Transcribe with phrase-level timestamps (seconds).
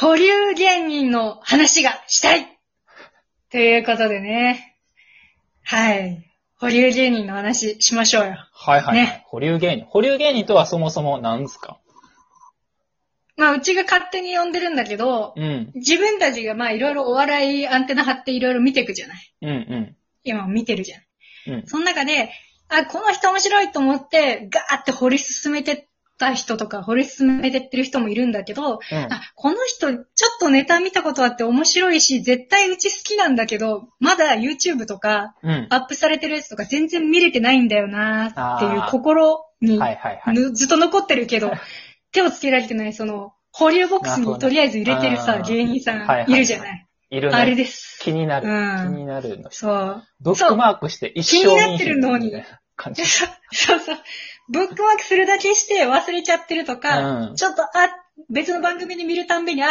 [0.00, 2.46] 保留芸人の話がしたい
[3.50, 4.76] ということでね。
[5.64, 6.24] はい。
[6.60, 8.36] 保留芸人の話しましょうよ。
[8.52, 9.86] はいはい、はいね保留芸人。
[9.86, 11.80] 保留芸人とはそもそも何ですか？
[13.36, 15.72] まあ、うちが勝手に呼んでるんだけど、うん。
[15.74, 19.18] 自分たちがまあ、いろいろお笑いアンテナ張っていろいろ見ていくじゃない？
[19.42, 19.96] うんうん。
[20.22, 21.54] 今見てるじゃん。
[21.54, 21.66] うん。
[21.66, 22.30] その中で、
[22.68, 25.87] あ、この人面白いと思って、ガーって掘り進めてっ
[26.18, 28.78] た人とか、掘り進めてってる人もいるんだけど、うん。
[29.12, 30.04] あ、この人、ちょっ
[30.40, 35.66] とネタ見たことあって面白いし、絶対うち好きなんだけど、まだ YouTube とか、うん。
[35.70, 40.34] アップされてるやつとか全然見れてないんだよなっていう心に、はいはいはい。
[40.34, 41.52] ぬずっと残ってるけど、
[42.12, 46.88] 手をつけられてない、その、保留ボックスにとりあえず入れてるさ、芸人さはいはいんいるじゃない。
[47.10, 47.36] いるね。
[47.36, 47.98] あれです。
[48.02, 48.48] 気になる。
[48.48, 49.50] うん気になるの。
[49.50, 50.02] そう。
[50.20, 52.32] ブックマークして一生気になってるのに
[52.76, 53.02] 感じ。
[53.06, 53.98] そうそう。
[54.48, 57.68] ブックマークするだけして忘れちゃってるとか、うんちょっと、あ、
[58.30, 59.68] 別の番組で見るたんびに、あ、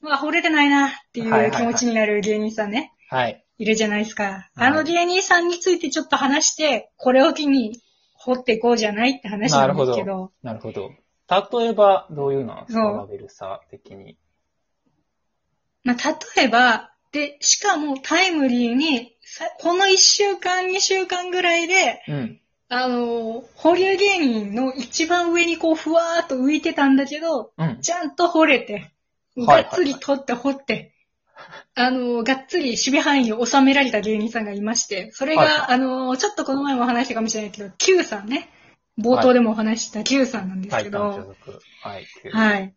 [0.00, 2.92] まあ、惚れてないなっていはいはいうはい気持ちになる芸人さんね。
[3.08, 3.44] はい。
[3.58, 4.24] いるじゃないですか。
[4.24, 7.80] はいあの芸人さんについてちょっと話して、これを機に
[8.14, 10.32] 掘っていこうじゃないって話なんですけど。
[10.42, 10.90] なるほど。
[11.60, 14.16] 例えば、どういうのなんですかそうバベルサ的に？
[15.84, 22.40] まあ、例えば、で、しかもタイムリーに、さこの1週間、2週間ぐらいで、うん。
[22.70, 27.80] あの、保留芸人の一番上にこう、ふわーっと浮いてたんだけど、うん。
[27.80, 28.92] ちゃんと掘れて、はいはい
[29.36, 30.92] がっつり取って掘って、
[31.76, 38.50] あの、がっつり守備範囲を収められた芸人さんがいまして、それが、はいはいあの、ちょっとこの前も話したかもしれないけど、Q さんね。
[38.98, 41.60] 冒頭でもお話しした Q さんなんですタイタンけど、所属。
[41.82, 42.06] はい。
[42.32, 42.74] はい。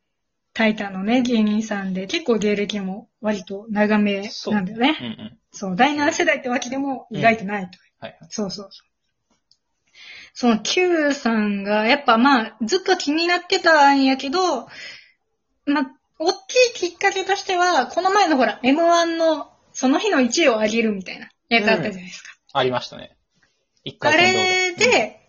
[0.53, 4.97] タイタンのね、芸人さんで、結構芸歴も割と長めなんだよね。
[5.01, 5.37] うんうん。
[5.51, 7.79] そう、第7世代ってわけでも意外とないと。
[7.99, 8.29] はいはい。
[8.29, 8.90] そうそうそう。
[10.33, 14.67] その Q さんが、やっぱまあ、ずっと気になってたんやけど、
[15.65, 22.31] まあ、大きいきっかけとしては、この前のほら、M1 の、その日の1位を上げるみたいなやつあったじゃないですか。
[22.53, 23.15] ありましたね。
[23.83, 25.21] 一あ回戦動画れ、で、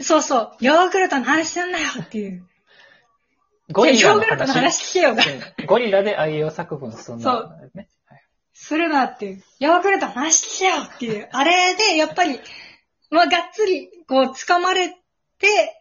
[0.00, 2.32] そうそう、ヨーグルトの話すんなよっていう。
[2.32, 2.48] うん
[3.72, 4.54] ゴリラのヨーグルトの話。
[4.54, 5.16] 話聞けよ
[5.66, 7.88] ゴリラで愛用作文進んだんですね。
[8.06, 8.22] はい
[8.58, 9.42] するなっていう。
[9.58, 11.28] ヨーグルトの話聞けよっていう。
[11.30, 12.40] あれで、やっぱり、
[13.10, 14.96] まあ、がっつり、こう、掴まれて、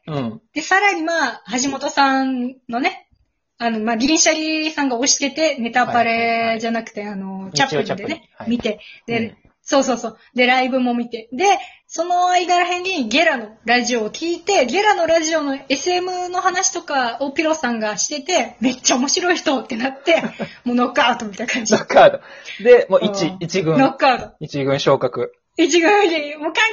[0.07, 0.41] うん。
[0.53, 3.09] で、さらにまあ、橋本さんのね、
[3.57, 9.37] あの、まあ、銀シャリさんが推してて、ネタパはいはいはいレじゃなくて、あの、チャップリンで日曜チャップリンね、はい見て、で、うん
[9.67, 10.17] そうそうそう。
[10.35, 11.27] で、ライブも見て。
[11.33, 20.21] で、その間らへんにゲラのラジオを聞いて、ゲラのラジオの SM の話とかをピロさんがしてて、めっちゃ面白い人ってなって、
[20.65, 21.79] もうノックアウトみたいな感じノ。
[21.79, 22.11] ックアウ
[22.59, 22.63] ト。
[22.63, 24.31] で、もううん一、一ノッ軍、クアウト。
[24.39, 25.33] 一軍昇格。
[25.57, 26.63] 一軍で、もうカン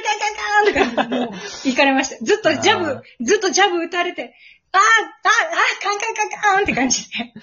[0.63, 1.33] カンカンカンとか、もう、
[1.63, 2.23] 行かれました。
[2.23, 4.35] ずっとジャブ、ずっとジャブ打たれて、
[4.71, 7.33] あー、あー、あー、カンカンカンカンって感じで、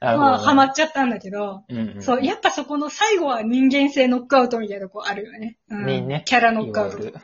[0.00, 2.02] まあ、ハマっちゃったんだけど、うんうん。
[2.02, 5.56] そう、やっぱそこの最後は人間性ノックアウトみたいなとこあるよね。
[5.70, 5.86] うん。
[5.86, 6.22] 人ね。
[6.26, 7.20] キャラノックアウトいわゆる。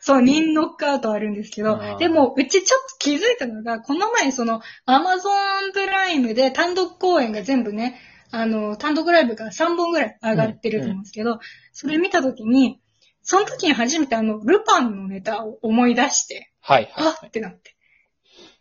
[0.00, 5.28] そう、人ノックアウトあるんですけどでも、うちちょっと気づいたのが、この前その、アマゾ
[5.68, 8.00] ンプライムで単独公演が全部ね、
[8.30, 11.40] あの、単独ライブが3本ぐらい上がってると思うんですけど、
[11.72, 12.80] それ見たときに、
[13.26, 17.74] その時に初めてあの、ルパンのネタを思い出して、はいはいあってなって。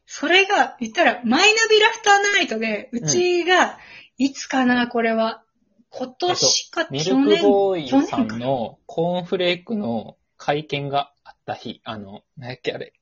[0.07, 3.77] それが、言ったら、マイナビラフターナイトで、うちが、
[4.17, 5.43] いつかな、これは。
[5.89, 12.93] 今年か、ミルク去年、ボーイ去年さんのコーンフレークの会見があった日、あの、何やっけあれ、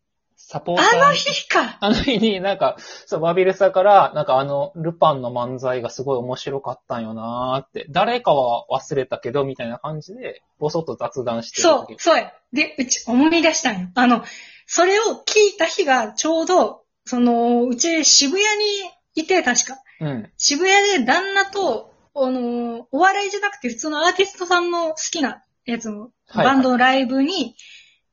[0.53, 2.77] サポーターあの日かあの日になんか、
[3.07, 12.33] そう、バビルサから、なんかあの、ルパンの漫才がすごい面白かったんよなーって、誰かは忘れたけど、みたいな感じで、ぼそっと雑談してそう、そうや。
[12.51, 13.89] で、うち思い出したんよ。
[13.95, 14.23] あの、
[14.67, 19.79] それを聞いた日がちょうど、その、うち渋谷にいて、確か。
[20.01, 20.31] うん。
[20.37, 27.55] 渋谷で旦那と、あの、お笑いじゃなくて普通のアーティストさんの好きなやつの、はいバンドのライブに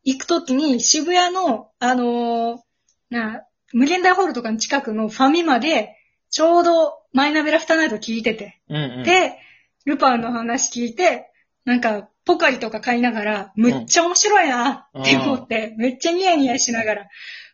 [0.05, 2.63] 行くときに渋谷の、あの、
[3.11, 5.97] な、無限大ホールとかの近くのファミマで、
[6.31, 8.61] ちょうどマイナビラフターナイト聞いてて。
[8.69, 9.03] うんうん。
[9.03, 9.39] で、
[9.85, 11.31] ルパンの話聞いて、
[11.65, 17.09] なんか、ポカリとか買いながら、むっちゃ面白いなって思って、めっちゃニヤニヤしながら、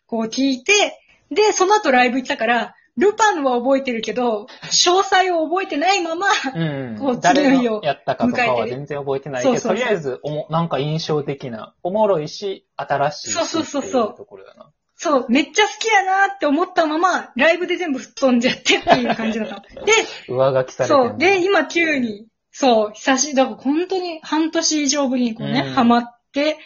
[0.06, 1.00] こう聞いて、
[1.31, 6.65] で、その後ライブ行ったから、ルパンは覚えてるけど、詳細を覚えてないまま、う
[6.95, 14.71] んこう誰次のやったかとかは全然覚えてないけど、そうそうそうとりあえずおも、なんか印象的な、おもろいし、新しいしそうそうそうそうっていところだな。
[14.97, 19.61] そう、めっちゃ好きやなって思ったまま、ライブで全部吹っ飛んじゃってっていう感じだった。
[19.85, 19.93] で、
[20.27, 21.19] 上書きされてるそう。
[21.19, 26.57] で、今急に、そう、久し、だから本当に半年以上ぶりにこうね、うんハマって、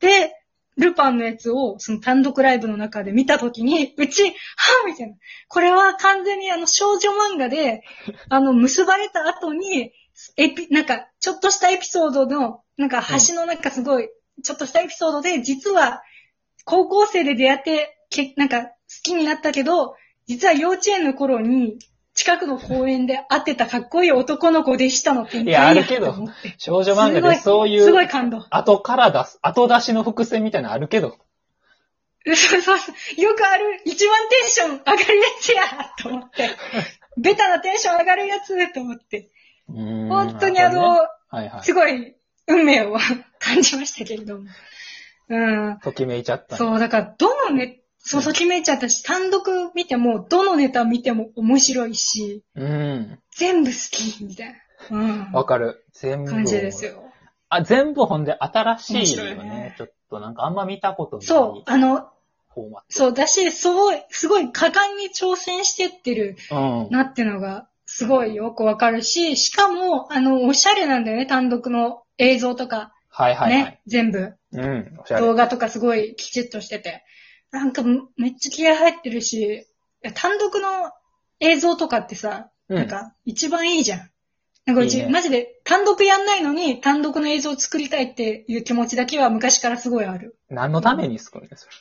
[0.00, 0.34] で、
[0.76, 5.16] ルパンのやつを、その単独ライブの中で見たときに、うち、はぁみたいな。
[5.48, 7.82] これは完全にあの少女漫画で、
[8.28, 9.92] あの、結ばれた後に、
[10.36, 14.08] エピ、なんか、ちょっとしたエピソードの、なんか、橋の中すごい、
[14.42, 16.02] ちょっとしたエピソードで、実は、
[16.64, 19.94] 高校生で出会って、け、なんか、好きになったけど、
[20.26, 21.78] 実は幼稚園の頃に、
[22.16, 26.14] 近くの公園で会ってたかっこいい男の子でしたの展開いやあるけど
[26.56, 28.44] 少女漫画でそういすごうい感動。
[28.50, 31.18] 後から出す、後出しの伏線みたいなのあるけど。
[32.24, 33.20] そうそうそう。
[33.20, 35.62] よくある、一番テンション上がるやつや
[36.02, 36.50] と思って。
[37.18, 39.30] ベタなテンション上がるやつと思って。
[39.68, 41.06] 本本当にあの、は
[41.42, 41.62] いはい。
[41.62, 42.16] すごい
[42.46, 42.96] 運命を
[43.38, 44.44] 感じましたけれども。
[45.28, 45.78] うん。
[45.80, 46.56] ときめいちゃった。
[46.56, 53.18] そう、だから、どのね、そう、ときめいちゃったし、単独見ても、どのネタ見ても面白いし、うん。
[53.34, 54.54] 全部好き、みたい
[54.90, 54.96] な。
[54.96, 55.32] うん。
[55.32, 55.84] わかる。
[55.92, 56.30] 全部。
[56.30, 57.02] 感じですよ。
[57.48, 59.74] あ、全部ほんで新しいよ面白いねね。
[59.76, 62.08] ちょっとなんかあんま見たことないそう、あの、
[62.54, 62.86] フォーマット。
[62.90, 66.88] そう、だし、すごい、すごい果敢に挑戦してってるうん。
[66.90, 73.62] なってのが、すごいよくわかるし、しかも、あの、おしゃれなんだよね、単独の映像とか、はいはいはい。
[73.64, 74.34] ね、全部。
[74.52, 74.98] うん。
[75.02, 75.34] おしゃ動れ。
[75.34, 77.02] 画とかすごいきちっとしてて。
[77.50, 77.82] なんか
[78.16, 79.66] めっちゃ気合入ってるし、
[80.14, 80.92] 単独の
[81.40, 82.76] 映像とかってさ、うん。
[82.76, 84.10] なんか一番いいじゃん。
[84.66, 90.36] なんかうち、いいねマジで単独やんないのに単独の映像を作りたいっていう気持ちだけは昔からすごいある。
[90.50, 91.72] 何のために作るんですか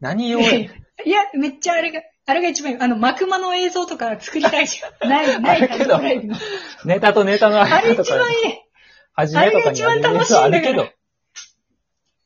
[0.00, 0.70] 何用やい
[1.04, 2.78] や、めっちゃあれが、あれが一番いい。
[2.80, 5.08] あの、マクマの映像とか作りたいじゃん。
[5.08, 6.36] ない、ないあるけど単独ライブの
[6.84, 8.38] ネタとネタのあれ間とか一番いい。、
[9.12, 10.88] 初めとかにあれが一番楽しいんだけど、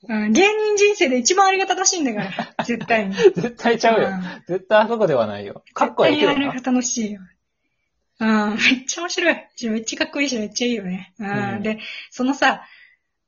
[0.08, 3.14] うん、芸人人生で一番ありが正しいんだから、 絶対に。
[3.14, 4.22] 絶対ちゃうようん。
[4.46, 5.62] 絶対あそこではないよ。
[5.72, 6.34] かっこいいけどな。
[6.34, 7.20] 絶対にあれが楽しいよ。
[8.20, 9.34] うん、めっちゃ面白い。
[9.34, 11.12] めっちゃかっこいいし、めっちゃいいよね。
[11.18, 11.80] うんうんで、
[12.10, 12.62] そのさ、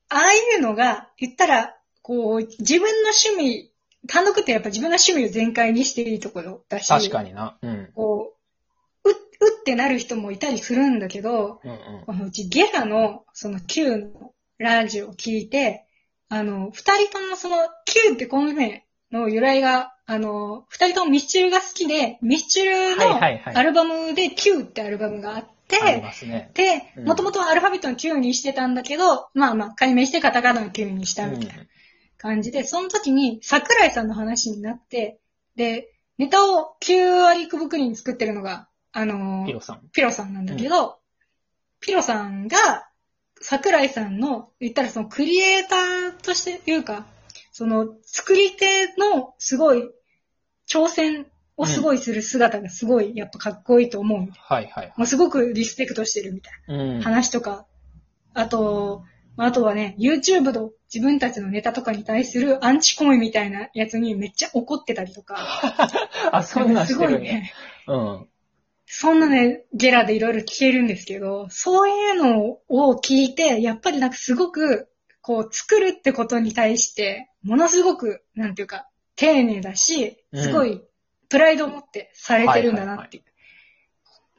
[0.08, 3.72] ああいうのが、言ったら、こう、自分の趣味、
[4.06, 7.58] 単独ってやっぱ自分の趣味を全開にしていいところだし、確かにな。
[7.60, 7.90] うん。
[7.94, 8.36] こ
[9.04, 12.04] う、う、うってなる人もいたりするんだけど、うんうん。
[12.06, 15.86] このうちゲラの、その Q のラジオを聞いて、
[16.28, 26.50] あの、二人ともその Q ってコンビ名の由来が、あの、二人ともミスチルが好きで、ミスチルはいのはいはいアルバムで Q ってアルバムがあって、ありますね。
[26.54, 31.64] でう、んもともとアルファベットの Q にしてたんだけど、まあまあ、解明してカタカナの Q にしたみたいな
[32.18, 35.18] 感じで、その時に桜井さんの話になって、
[35.56, 39.80] で、ネタを9割くぶくりに作ってるのが、あのピロさん。
[39.92, 40.98] ピロさんなんだけど、
[41.80, 42.88] ピロさんが、
[43.40, 47.06] 桜井さんの、言ったらそのクリエイターとしていうか、
[47.52, 49.90] その作り手のすごい
[50.68, 54.94] 挑戦をすごいする姿がすごいやっぱかっこいいと思うみたいはいはいな。
[54.96, 57.04] もうすごくリスペクトしてるみたいうんな。
[57.04, 57.66] 話とか、
[58.34, 59.04] あと、
[59.38, 65.36] あとはね、YouTube の自分たちのネタとかに対するアンチコメみたいなやつにめっちゃ怒ってたりとか、
[66.32, 66.94] あ、そんなんす。
[66.94, 67.52] ごいね。
[67.86, 68.28] うん。
[68.86, 74.88] そんなね、ゲラでいろいろ聞けるんですけど、そういうのを聞いて、やっぱりなんかすごく、
[75.20, 80.82] こう、作るってことに対して、ものすごく、なんていうか、丁寧だし、うんすごい、
[81.28, 83.24] プライドを持ってされてるんだなっていう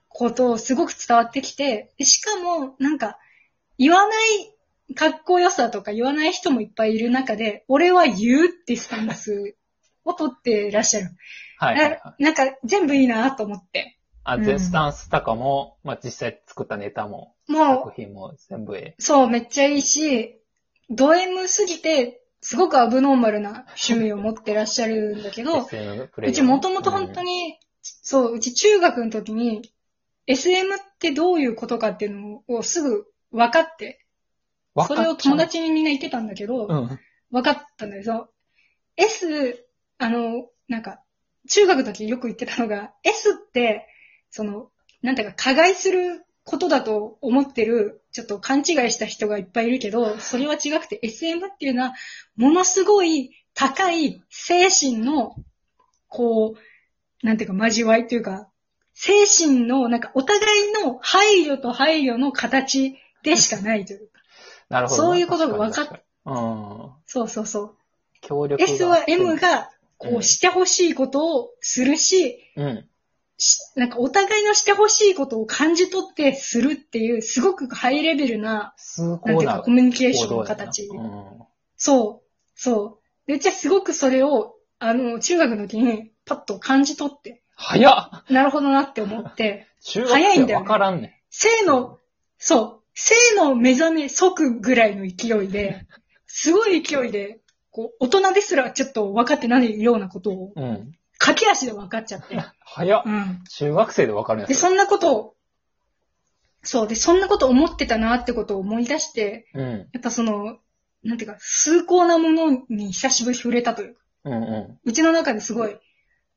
[0.08, 3.20] ことをすごく伝わってきて、でしかも、なんか、
[3.78, 4.14] 言わな
[4.88, 9.56] いかっこよさとか言わない人もいっぱいいる中で、俺は言うってスタンス
[10.06, 11.10] を取ってらっしゃる。
[11.58, 12.24] はいはいはい。
[12.24, 13.97] ななんか、全部いいなと思って。
[14.28, 14.44] あ、うん。
[14.44, 17.78] で、スタンスとかも、まあ、実際作ったネタも、もう。
[17.86, 18.96] 作、品も全部ええ。
[19.00, 20.42] そう、めっちゃいいし、
[20.90, 29.72] ド M すぎて、すごくアブノーマルな趣味を持ってらっしゃるんだけど、 SM プレイうちもともと本当に、そう、うち中学の時に、
[30.28, 34.06] SM ってどういうことかっていうのをすぐ分かって、
[34.76, 34.82] う。
[34.82, 37.00] ん、それを友達にみんな言ってたんだけど、うん。
[37.32, 38.28] 分かったんだけど、
[38.98, 39.66] S、
[40.00, 41.02] あの、なんか、
[41.50, 43.88] 中学の時よく言ってたのが、S って、
[44.38, 44.70] その、
[45.02, 51.94] なんていうか、加害することだと思ってる、ちょっと勘違いした人がいっぱいいるけど、それは違くて、SM っていうのは、
[52.36, 55.36] ものすごい高い精神の、
[56.08, 58.48] こう、なんていうか、交わいというか、
[58.94, 60.40] 精神の、なんか、お互
[60.70, 64.22] いの配慮と配慮の形でしかないというか。
[64.70, 65.10] なるほどな。
[65.10, 66.92] そういうことが分かっうん。
[67.08, 67.76] そうそうそう。
[68.22, 68.72] 協力が。
[68.72, 69.36] S は M。
[69.38, 72.88] が、こうんう、してほしいことをするし、うん。
[73.38, 80.88] しなんかお互いのしてほしいことを感じ取ってするっていう、すごくハイレベルな、崇なんていうか、コミュニケーションの形。
[80.88, 81.44] うん。
[81.76, 83.28] そう、そう。
[83.28, 92.00] で、うちはすごくそれを、あの、中学の時にパッと感じ取って、早っなるほどなって思って、 中学生早いんだよねわからんね性の、
[92.38, 95.86] そう、性の目覚め即ぐらいの勢いで、
[96.26, 97.40] すごい勢いで、
[97.72, 100.92] こう、大人ですらちょっと分かってないようなことを、うん。
[101.18, 102.38] 駆け足で分かっちゃって。
[102.62, 103.10] 早っう。
[103.10, 103.44] ん。
[103.50, 104.60] 中学生でわかるんやで、つ。
[104.60, 105.36] そんなことを、
[106.64, 109.70] そう、で、そんなこと思ってたなってことを思い出して、うん。
[109.94, 110.58] やっぱその、
[111.04, 115.78] なんていうか、崇高なものに久しぶり触れたというか、うんううちの中ですごい、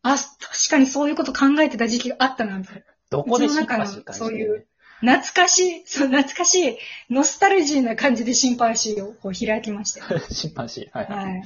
[0.02, 2.80] あ、確かにそういうこと考えてた時期があったな、みたいな。
[2.80, 2.84] ん。
[3.10, 4.66] どこでシンうちの中のパシー感じそう
[5.00, 10.20] 懐かしい、そう、懐かしい、ノスタルジーな感じでシンパシーをこう開きましたよ。
[10.20, 10.26] ね。
[10.30, 10.98] シンパシー。
[10.98, 11.26] はいはい。
[11.26, 11.42] はい。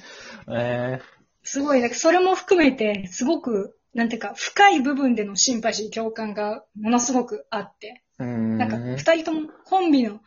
[0.50, 1.00] え
[1.44, 8.58] すごい、なんかそれも含めて、すごく、なんていうか、深い部分でのシンパシー、共感がものすごくあって、ん。
[8.58, 10.20] なんか二人ともコンビの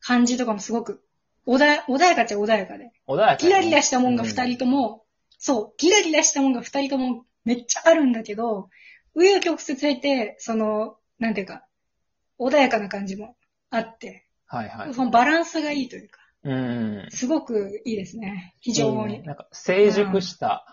[0.00, 1.02] 感じとかもすごく
[1.46, 5.04] 穏や穏やかっちゃ穏やかで、穏やかギラギラしたもんが二人とも、
[5.38, 8.68] そう、ギラギラしたもんが二人ともめっちゃあるんだけど、
[9.16, 11.64] 紆余曲折経て、その、なんていうか、
[12.38, 13.36] 穏やかな感じも
[13.70, 14.94] あって、はいはい。
[14.94, 17.06] そのバランスがいいというか、うん。
[17.10, 18.54] すごくいいですね。
[18.60, 19.22] 非常に。
[19.22, 20.66] なんか、成熟した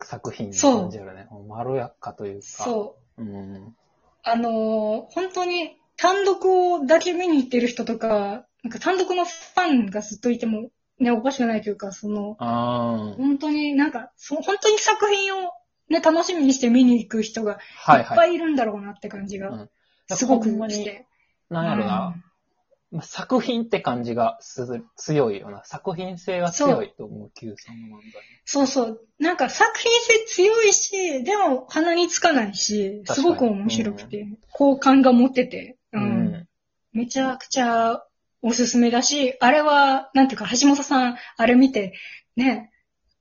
[0.00, 1.26] 作品に感じるね。
[1.48, 2.42] まろやかというか。
[2.42, 3.22] そう。
[3.22, 3.24] う。
[3.24, 3.76] うん。
[4.24, 15.50] あのー本当に単独をだけ見に行ってる人とか、なんか単独のファンがずっといても、ね、おかしくないというか、その、本当になんか、そう本当に作品を
[15.88, 18.02] ね、楽しみにして見に行く人がはい。
[18.02, 19.68] っぱいいるんだろうなって感じうん
[20.08, 21.06] が、すごくして。
[21.50, 22.14] なんやろな。
[22.92, 25.64] まあ作品って感じがする強いよな。
[25.64, 28.22] 作品性が強いと思う、Q さんの漫才。
[28.44, 29.00] そうそう。
[29.18, 35.98] なんか作品性強いし、でも鼻につかないし、すごく面白くて、好感が持ってて、う。
[35.98, 36.48] うんん。
[36.92, 38.02] めちゃくちゃ
[38.42, 41.94] おすすめだし、あれは、なんていうか、橋本さん、あれ見て、
[42.36, 42.70] ね、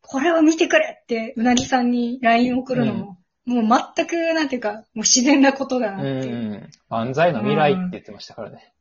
[0.01, 6.35] これを見てくれって、うなぎさんに LINE 送るのも、もう全く、なんていうか、もう自然なことだなうっていう。
[6.35, 6.69] ん。
[6.89, 8.73] 漫才の未来って言ってましたからね。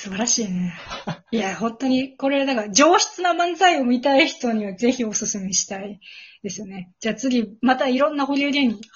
[0.00, 0.72] 素晴らしいね。
[1.30, 6.00] いや、本当に、これ、だから、上質な漫才を見たい人にはぜひおすすめしたい
[6.42, 6.90] ですよね。
[7.00, 8.80] じゃあ次、またいろんな保留芸人